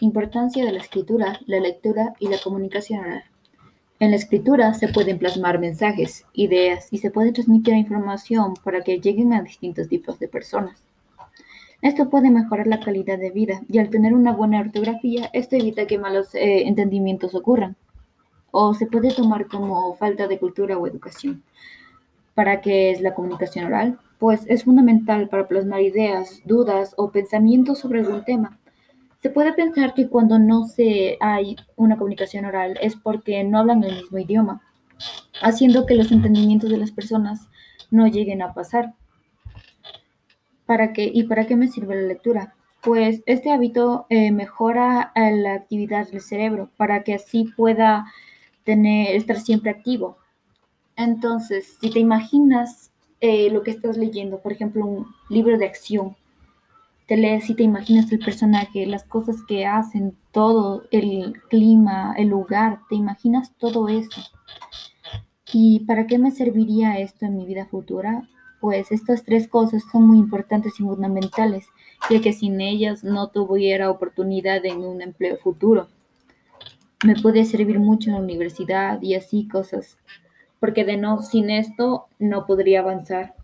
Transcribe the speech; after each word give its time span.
Importancia 0.00 0.64
de 0.64 0.72
la 0.72 0.78
escritura, 0.78 1.40
la 1.46 1.60
lectura 1.60 2.14
y 2.18 2.28
la 2.28 2.38
comunicación 2.38 3.00
oral. 3.00 3.24
En 3.98 4.10
la 4.10 4.16
escritura 4.16 4.74
se 4.74 4.88
pueden 4.88 5.18
plasmar 5.18 5.58
mensajes, 5.58 6.26
ideas 6.34 6.88
y 6.92 6.98
se 6.98 7.10
puede 7.10 7.32
transmitir 7.32 7.74
información 7.74 8.52
para 8.62 8.82
que 8.82 9.00
lleguen 9.00 9.32
a 9.32 9.40
distintos 9.40 9.88
tipos 9.88 10.18
de 10.18 10.28
personas. 10.28 10.84
Esto 11.80 12.10
puede 12.10 12.30
mejorar 12.30 12.66
la 12.66 12.80
calidad 12.80 13.18
de 13.18 13.30
vida 13.30 13.62
y 13.68 13.78
al 13.78 13.88
tener 13.88 14.12
una 14.12 14.32
buena 14.32 14.60
ortografía, 14.60 15.30
esto 15.32 15.56
evita 15.56 15.86
que 15.86 15.98
malos 15.98 16.34
eh, 16.34 16.66
entendimientos 16.66 17.34
ocurran. 17.34 17.76
O 18.50 18.74
se 18.74 18.86
puede 18.86 19.14
tomar 19.14 19.46
como 19.46 19.94
falta 19.94 20.26
de 20.26 20.38
cultura 20.38 20.76
o 20.76 20.86
educación. 20.86 21.42
¿Para 22.34 22.60
qué 22.60 22.90
es 22.90 23.00
la 23.00 23.14
comunicación 23.14 23.64
oral? 23.66 23.98
Pues 24.18 24.42
es 24.46 24.64
fundamental 24.64 25.28
para 25.28 25.48
plasmar 25.48 25.80
ideas, 25.80 26.40
dudas 26.44 26.92
o 26.98 27.10
pensamientos 27.10 27.78
sobre 27.78 28.00
algún 28.00 28.24
tema. 28.24 28.58
Se 29.26 29.32
puede 29.32 29.54
pensar 29.54 29.92
que 29.92 30.06
cuando 30.06 30.38
no 30.38 30.68
se 30.68 31.16
hay 31.18 31.56
una 31.74 31.96
comunicación 31.96 32.44
oral 32.44 32.78
es 32.80 32.94
porque 32.94 33.42
no 33.42 33.58
hablan 33.58 33.82
el 33.82 33.96
mismo 33.96 34.18
idioma, 34.18 34.62
haciendo 35.42 35.84
que 35.84 35.96
los 35.96 36.12
entendimientos 36.12 36.70
de 36.70 36.76
las 36.76 36.92
personas 36.92 37.48
no 37.90 38.06
lleguen 38.06 38.40
a 38.40 38.54
pasar. 38.54 38.94
¿Para 40.64 40.92
qué? 40.92 41.10
¿Y 41.12 41.24
para 41.24 41.44
qué 41.44 41.56
me 41.56 41.66
sirve 41.66 41.96
la 41.96 42.06
lectura? 42.06 42.54
Pues 42.82 43.24
este 43.26 43.50
hábito 43.50 44.06
eh, 44.10 44.30
mejora 44.30 45.10
eh, 45.16 45.36
la 45.36 45.54
actividad 45.54 46.08
del 46.08 46.20
cerebro 46.20 46.70
para 46.76 47.02
que 47.02 47.14
así 47.14 47.52
pueda 47.56 48.06
tener, 48.62 49.16
estar 49.16 49.40
siempre 49.40 49.72
activo. 49.72 50.18
Entonces, 50.94 51.78
si 51.80 51.90
te 51.90 51.98
imaginas 51.98 52.92
eh, 53.20 53.50
lo 53.50 53.64
que 53.64 53.72
estás 53.72 53.96
leyendo, 53.96 54.38
por 54.38 54.52
ejemplo, 54.52 54.86
un 54.86 55.06
libro 55.28 55.58
de 55.58 55.66
acción, 55.66 56.14
te 57.06 57.16
lees 57.16 57.48
y 57.50 57.54
te 57.54 57.62
imaginas 57.62 58.10
el 58.12 58.18
personaje, 58.18 58.86
las 58.86 59.04
cosas 59.04 59.36
que 59.46 59.66
hacen, 59.66 60.16
todo, 60.32 60.82
el 60.90 61.40
clima, 61.48 62.14
el 62.16 62.28
lugar, 62.28 62.80
te 62.88 62.96
imaginas 62.96 63.52
todo 63.56 63.88
eso. 63.88 64.20
¿Y 65.52 65.80
para 65.80 66.06
qué 66.06 66.18
me 66.18 66.32
serviría 66.32 66.98
esto 66.98 67.26
en 67.26 67.36
mi 67.36 67.46
vida 67.46 67.66
futura? 67.66 68.28
pues 68.66 68.90
estas 68.90 69.22
tres 69.22 69.46
cosas 69.46 69.84
son 69.92 70.08
muy 70.08 70.18
importantes 70.18 70.80
y 70.80 70.82
fundamentales, 70.82 71.68
ya 72.10 72.20
que 72.20 72.32
sin 72.32 72.60
ellas 72.60 73.04
no 73.04 73.28
tuviera 73.28 73.92
oportunidad 73.92 74.66
en 74.66 74.78
un 74.78 75.02
empleo 75.02 75.36
futuro. 75.36 75.86
Me 77.04 77.14
puede 77.14 77.44
servir 77.44 77.78
mucho 77.78 78.10
en 78.10 78.16
la 78.16 78.22
universidad 78.22 79.00
y 79.02 79.14
así 79.14 79.46
cosas, 79.46 79.98
porque 80.58 80.84
de 80.84 80.96
no, 80.96 81.22
sin 81.22 81.48
esto 81.48 82.06
no 82.18 82.44
podría 82.44 82.80
avanzar. 82.80 83.35